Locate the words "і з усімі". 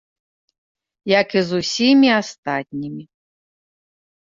1.39-2.09